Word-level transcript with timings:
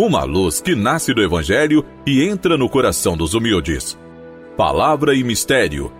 Uma 0.00 0.22
luz 0.22 0.60
que 0.60 0.76
nasce 0.76 1.12
do 1.12 1.20
Evangelho 1.20 1.84
e 2.06 2.22
entra 2.22 2.56
no 2.56 2.68
coração 2.68 3.16
dos 3.16 3.34
humildes. 3.34 3.98
Palavra 4.56 5.12
e 5.12 5.24
Mistério. 5.24 5.90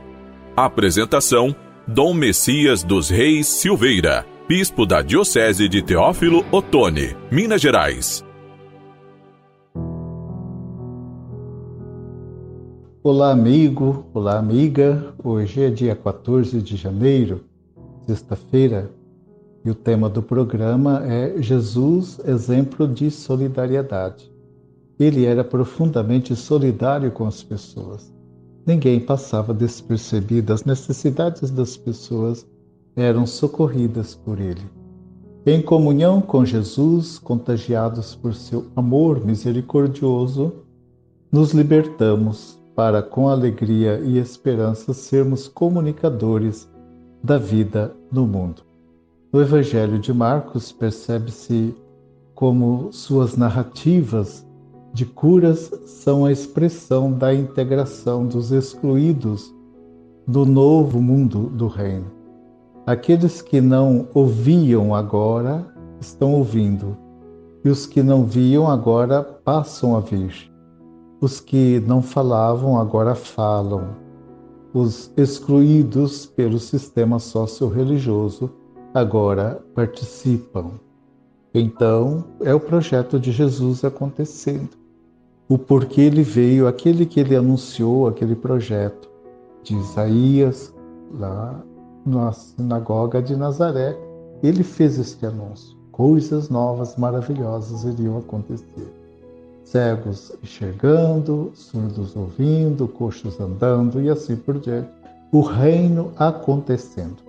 Apresentação: 0.54 1.52
Dom 1.84 2.14
Messias 2.14 2.84
dos 2.84 3.10
Reis 3.10 3.48
Silveira, 3.48 4.24
Bispo 4.46 4.86
da 4.86 5.02
Diocese 5.02 5.68
de 5.68 5.82
Teófilo 5.82 6.44
Otoni, 6.52 7.16
Minas 7.28 7.60
Gerais. 7.60 8.24
Olá, 13.02 13.32
amigo, 13.32 14.06
olá, 14.14 14.38
amiga. 14.38 15.12
Hoje 15.24 15.64
é 15.64 15.70
dia 15.70 15.96
14 15.96 16.62
de 16.62 16.76
janeiro, 16.76 17.40
sexta-feira, 18.06 18.92
e 19.64 19.70
o 19.70 19.74
tema 19.74 20.08
do 20.08 20.22
programa 20.22 21.04
é 21.04 21.40
Jesus, 21.42 22.20
exemplo 22.24 22.86
de 22.86 23.10
solidariedade. 23.10 24.32
Ele 24.98 25.24
era 25.24 25.44
profundamente 25.44 26.34
solidário 26.34 27.10
com 27.10 27.26
as 27.26 27.42
pessoas. 27.42 28.12
Ninguém 28.66 29.00
passava 29.00 29.54
despercebido, 29.54 30.52
as 30.52 30.64
necessidades 30.64 31.50
das 31.50 31.76
pessoas 31.76 32.46
eram 32.94 33.26
socorridas 33.26 34.14
por 34.14 34.40
ele. 34.40 34.66
Em 35.46 35.62
comunhão 35.62 36.20
com 36.20 36.44
Jesus, 36.44 37.18
contagiados 37.18 38.14
por 38.14 38.34
seu 38.34 38.66
amor 38.76 39.24
misericordioso, 39.24 40.52
nos 41.32 41.52
libertamos 41.52 42.58
para, 42.74 43.02
com 43.02 43.28
alegria 43.28 44.00
e 44.00 44.18
esperança, 44.18 44.92
sermos 44.92 45.48
comunicadores 45.48 46.68
da 47.22 47.38
vida 47.38 47.94
no 48.12 48.26
mundo. 48.26 48.67
No 49.30 49.42
Evangelho 49.42 49.98
de 49.98 50.10
Marcos, 50.10 50.72
percebe-se 50.72 51.74
como 52.34 52.90
suas 52.90 53.36
narrativas 53.36 54.46
de 54.94 55.04
curas 55.04 55.70
são 55.84 56.24
a 56.24 56.32
expressão 56.32 57.12
da 57.12 57.34
integração 57.34 58.26
dos 58.26 58.52
excluídos 58.52 59.54
do 60.26 60.46
novo 60.46 61.02
mundo 61.02 61.50
do 61.50 61.66
Reino. 61.66 62.06
Aqueles 62.86 63.42
que 63.42 63.60
não 63.60 64.08
ouviam 64.14 64.94
agora 64.94 65.66
estão 66.00 66.32
ouvindo, 66.32 66.96
e 67.62 67.68
os 67.68 67.84
que 67.84 68.02
não 68.02 68.24
viam 68.24 68.66
agora 68.66 69.22
passam 69.22 69.94
a 69.94 70.00
vir. 70.00 70.50
Os 71.20 71.38
que 71.38 71.80
não 71.86 72.00
falavam 72.00 72.78
agora 72.78 73.14
falam. 73.14 73.90
Os 74.72 75.12
excluídos 75.18 76.24
pelo 76.24 76.58
sistema 76.58 77.18
socio-religioso 77.18 78.50
agora 78.94 79.62
participam. 79.74 80.72
Então, 81.54 82.24
é 82.42 82.54
o 82.54 82.60
projeto 82.60 83.18
de 83.18 83.32
Jesus 83.32 83.84
acontecendo. 83.84 84.70
O 85.48 85.56
porquê 85.56 86.02
ele 86.02 86.22
veio, 86.22 86.68
aquele 86.68 87.06
que 87.06 87.20
ele 87.20 87.34
anunciou, 87.34 88.06
aquele 88.06 88.36
projeto 88.36 89.08
de 89.62 89.74
Isaías, 89.74 90.72
lá 91.18 91.58
na 92.04 92.32
sinagoga 92.32 93.22
de 93.22 93.34
Nazaré, 93.34 93.96
ele 94.42 94.62
fez 94.62 94.98
este 94.98 95.24
anúncio. 95.24 95.76
Coisas 95.90 96.48
novas, 96.48 96.96
maravilhosas 96.96 97.84
iriam 97.84 98.18
acontecer. 98.18 98.92
Cegos 99.64 100.32
enxergando, 100.42 101.50
surdos 101.54 102.14
ouvindo, 102.14 102.86
coxos 102.86 103.38
andando 103.40 104.00
e 104.00 104.08
assim 104.08 104.36
por 104.36 104.58
diante. 104.58 104.88
O 105.32 105.40
reino 105.40 106.12
acontecendo. 106.16 107.27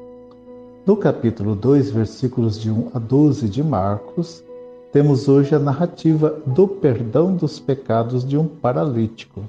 No 0.90 0.98
capítulo 0.98 1.54
2, 1.54 1.92
versículos 1.92 2.60
de 2.60 2.72
1 2.72 2.90
a 2.96 2.98
12 2.98 3.48
de 3.48 3.62
Marcos, 3.62 4.44
temos 4.92 5.28
hoje 5.28 5.54
a 5.54 5.60
narrativa 5.60 6.42
do 6.48 6.68
perdão 6.68 7.36
dos 7.36 7.60
pecados 7.60 8.28
de 8.28 8.36
um 8.36 8.48
paralítico. 8.48 9.44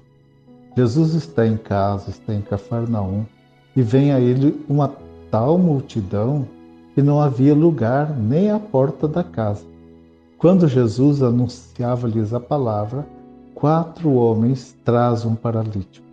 Jesus 0.77 1.14
está 1.14 1.46
em 1.46 1.56
casa, 1.56 2.11
está 2.11 2.34
em 2.34 2.42
Cafarnaum, 2.42 3.24
e 3.74 3.80
vem 3.80 4.12
a 4.12 4.20
ele 4.20 4.62
uma 4.68 4.92
tal 5.30 5.56
multidão 5.56 6.46
que 6.95 7.01
não 7.01 7.23
havia 7.23 7.55
lugar 7.55 8.14
nem 8.14 8.51
à 8.51 8.58
porta 8.58 9.08
da 9.08 9.24
casa. 9.24 9.64
Quando 10.36 10.68
Jesus 10.68 11.22
anunciava-lhes 11.22 12.34
a 12.34 12.40
palavra, 12.40 13.07
quatro 13.55 14.12
homens 14.12 14.77
trazem 14.84 15.30
um 15.30 15.34
paralítico. 15.34 16.07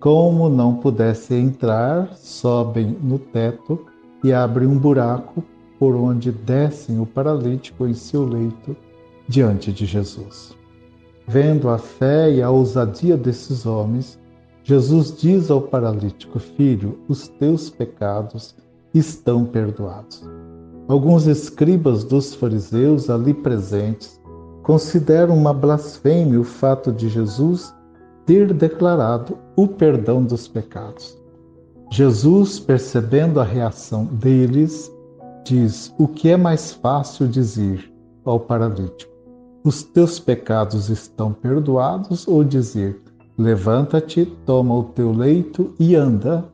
Como 0.00 0.48
não 0.48 0.74
pudessem 0.74 1.44
entrar, 1.44 2.16
sobem 2.16 2.96
no 3.00 3.16
teto 3.16 3.94
e 4.26 4.32
abre 4.32 4.66
um 4.66 4.76
buraco 4.76 5.40
por 5.78 5.94
onde 5.94 6.32
descem 6.32 6.98
o 6.98 7.06
paralítico 7.06 7.86
em 7.86 7.94
seu 7.94 8.24
leito 8.24 8.76
diante 9.28 9.72
de 9.72 9.86
Jesus. 9.86 10.52
Vendo 11.28 11.68
a 11.68 11.78
fé 11.78 12.32
e 12.32 12.42
a 12.42 12.50
ousadia 12.50 13.16
desses 13.16 13.66
homens, 13.66 14.18
Jesus 14.64 15.16
diz 15.16 15.48
ao 15.48 15.60
paralítico: 15.60 16.40
Filho, 16.40 16.98
os 17.06 17.28
teus 17.28 17.70
pecados 17.70 18.56
estão 18.92 19.44
perdoados. 19.44 20.28
Alguns 20.88 21.28
escribas 21.28 22.02
dos 22.02 22.34
fariseus 22.34 23.08
ali 23.08 23.32
presentes 23.32 24.20
consideram 24.64 25.36
uma 25.36 25.54
blasfêmia 25.54 26.40
o 26.40 26.44
fato 26.44 26.92
de 26.92 27.08
Jesus 27.08 27.72
ter 28.24 28.52
declarado 28.52 29.38
o 29.54 29.68
perdão 29.68 30.24
dos 30.24 30.48
pecados. 30.48 31.16
Jesus, 31.90 32.58
percebendo 32.58 33.40
a 33.40 33.44
reação 33.44 34.04
deles, 34.04 34.92
diz: 35.44 35.94
O 35.98 36.08
que 36.08 36.28
é 36.28 36.36
mais 36.36 36.72
fácil 36.72 37.28
dizer 37.28 37.92
ao 38.24 38.40
paralítico? 38.40 39.12
Os 39.64 39.82
teus 39.82 40.18
pecados 40.18 40.88
estão 40.90 41.32
perdoados, 41.32 42.26
ou 42.26 42.42
dizer: 42.44 43.00
Levanta-te, 43.38 44.26
toma 44.44 44.74
o 44.74 44.84
teu 44.84 45.12
leito 45.12 45.74
e 45.78 45.94
anda? 45.94 46.44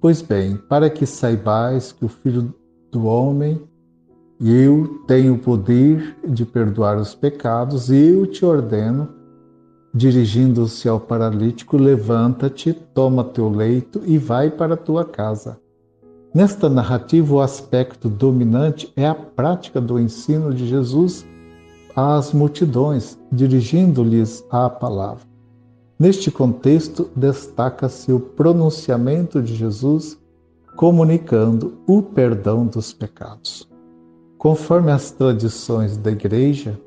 Pois 0.00 0.20
bem, 0.20 0.56
para 0.68 0.90
que 0.90 1.06
saibais 1.06 1.92
que 1.92 2.04
o 2.04 2.08
Filho 2.08 2.54
do 2.90 3.06
Homem, 3.06 3.60
eu 4.40 5.02
tenho 5.06 5.34
o 5.34 5.38
poder 5.38 6.16
de 6.26 6.44
perdoar 6.44 6.98
os 6.98 7.14
pecados, 7.14 7.90
eu 7.90 8.26
te 8.26 8.44
ordeno 8.44 9.08
Dirigindo-se 9.94 10.88
ao 10.88 10.98
paralítico, 10.98 11.76
levanta-te, 11.76 12.72
toma 12.72 13.22
teu 13.22 13.48
leito 13.48 14.02
e 14.04 14.18
vai 14.18 14.50
para 14.50 14.76
tua 14.76 15.04
casa. 15.04 15.56
Nesta 16.34 16.68
narrativa, 16.68 17.32
o 17.32 17.40
aspecto 17.40 18.08
dominante 18.08 18.92
é 18.96 19.06
a 19.06 19.14
prática 19.14 19.80
do 19.80 20.00
ensino 20.00 20.52
de 20.52 20.66
Jesus 20.66 21.24
às 21.94 22.32
multidões, 22.32 23.16
dirigindo-lhes 23.30 24.44
a 24.50 24.68
palavra. 24.68 25.24
Neste 25.96 26.28
contexto, 26.28 27.08
destaca-se 27.14 28.12
o 28.12 28.18
pronunciamento 28.18 29.40
de 29.40 29.54
Jesus 29.54 30.18
comunicando 30.74 31.78
o 31.86 32.02
perdão 32.02 32.66
dos 32.66 32.92
pecados. 32.92 33.70
Conforme 34.36 34.90
as 34.90 35.12
tradições 35.12 35.96
da 35.96 36.10
Igreja, 36.10 36.80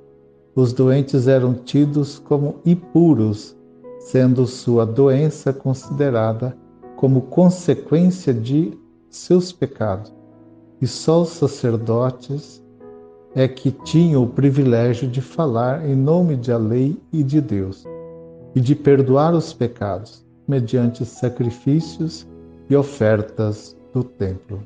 os 0.57 0.73
doentes 0.73 1.28
eram 1.28 1.53
tidos 1.53 2.18
como 2.18 2.56
impuros, 2.66 3.56
sendo 4.00 4.47
sua 4.47 4.88
doença 4.88 5.53
considerada 5.53 6.57
como 6.95 7.22
consequência 7.22 8.34
de 8.34 8.75
seus 9.07 9.51
pecados. 9.51 10.12
E 10.81 10.88
só 10.88 11.22
os 11.22 11.29
sacerdotes 11.29 12.59
é 13.35 13.47
que 13.47 13.69
tinham 13.69 14.23
o 14.23 14.28
privilégio 14.28 15.07
de 15.07 15.22
falar 15.22 15.88
em 15.88 15.95
nome 15.95 16.35
da 16.35 16.57
lei 16.57 17.00
e 17.13 17.22
de 17.22 17.39
Deus, 17.39 17.85
e 18.56 18.59
de 18.59 18.74
perdoar 18.74 19.35
os 19.35 19.53
pecados, 19.53 20.25
mediante 20.47 21.06
sacrifícios 21.06 22.28
e 22.68 22.75
ofertas 22.75 23.78
do 23.94 24.03
templo. 24.03 24.63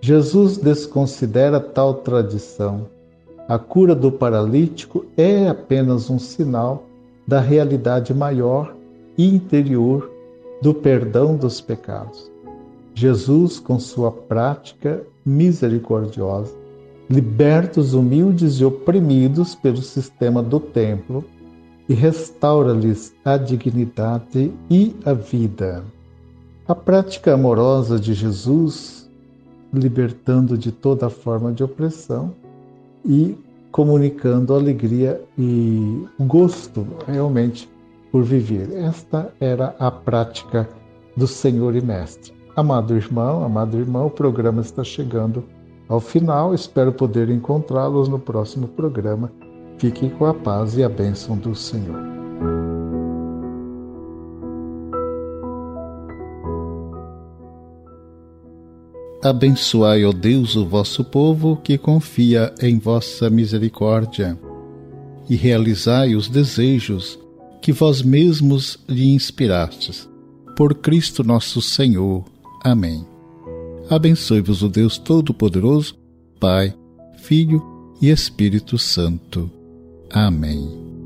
Jesus 0.00 0.58
desconsidera 0.58 1.58
tal 1.58 1.94
tradição 1.94 2.86
a 3.48 3.58
cura 3.58 3.94
do 3.94 4.12
paralítico 4.12 5.06
é 5.16 5.48
apenas 5.48 6.10
um 6.10 6.18
sinal 6.18 6.84
da 7.26 7.40
realidade 7.40 8.12
maior 8.12 8.76
e 9.16 9.26
interior 9.26 10.10
do 10.60 10.74
perdão 10.74 11.34
dos 11.34 11.58
pecados. 11.58 12.30
Jesus, 12.94 13.58
com 13.58 13.80
sua 13.80 14.12
prática 14.12 15.02
misericordiosa, 15.24 16.54
liberta 17.08 17.80
os 17.80 17.94
humildes 17.94 18.60
e 18.60 18.66
oprimidos 18.66 19.54
pelo 19.54 19.78
sistema 19.78 20.42
do 20.42 20.60
templo 20.60 21.24
e 21.88 21.94
restaura-lhes 21.94 23.14
a 23.24 23.38
dignidade 23.38 24.52
e 24.68 24.94
a 25.06 25.14
vida. 25.14 25.82
A 26.66 26.74
prática 26.74 27.32
amorosa 27.32 27.98
de 27.98 28.12
Jesus, 28.12 29.08
libertando 29.72 30.58
de 30.58 30.70
toda 30.70 31.08
forma 31.08 31.50
de 31.50 31.64
opressão, 31.64 32.34
e 33.08 33.36
comunicando 33.72 34.54
alegria 34.54 35.20
e 35.38 36.06
gosto 36.20 36.86
realmente 37.06 37.68
por 38.12 38.22
viver. 38.22 38.70
Esta 38.72 39.32
era 39.40 39.74
a 39.78 39.90
prática 39.90 40.68
do 41.16 41.26
Senhor 41.26 41.74
e 41.74 41.80
Mestre. 41.80 42.32
Amado 42.54 42.94
irmão, 42.94 43.44
amado 43.44 43.78
irmão, 43.78 44.06
o 44.06 44.10
programa 44.10 44.60
está 44.60 44.84
chegando 44.84 45.44
ao 45.88 46.00
final. 46.00 46.54
Espero 46.54 46.92
poder 46.92 47.30
encontrá-los 47.30 48.08
no 48.08 48.18
próximo 48.18 48.68
programa. 48.68 49.32
Fiquem 49.78 50.10
com 50.10 50.26
a 50.26 50.34
paz 50.34 50.76
e 50.76 50.82
a 50.82 50.88
bênção 50.88 51.36
do 51.36 51.54
Senhor. 51.54 52.17
Abençoai, 59.22 60.04
ó 60.04 60.12
Deus, 60.12 60.54
o 60.54 60.64
vosso 60.64 61.02
povo 61.02 61.56
que 61.56 61.76
confia 61.76 62.54
em 62.62 62.78
vossa 62.78 63.28
misericórdia, 63.28 64.38
e 65.28 65.34
realizai 65.34 66.14
os 66.14 66.28
desejos 66.28 67.18
que 67.60 67.72
vós 67.72 68.00
mesmos 68.00 68.78
lhe 68.88 69.12
inspirastes. 69.12 70.08
Por 70.56 70.74
Cristo 70.74 71.24
nosso 71.24 71.60
Senhor. 71.60 72.24
Amém. 72.64 73.04
Abençoe-vos 73.90 74.62
o 74.62 74.68
Deus 74.68 74.98
Todo-Poderoso, 74.98 75.96
Pai, 76.38 76.74
Filho 77.18 77.62
e 78.00 78.10
Espírito 78.10 78.78
Santo. 78.78 79.50
Amém. 80.10 80.97